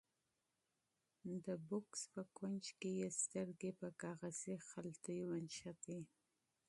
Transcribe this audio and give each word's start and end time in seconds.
د 1.45 1.47
بکس 1.67 2.01
په 2.13 2.21
کونج 2.37 2.65
کې 2.79 2.89
یې 2.99 3.09
سترګې 3.21 3.71
په 3.79 3.87
کاغذي 4.01 4.55
خلطې 4.69 5.17
ونښتې. 5.29 5.99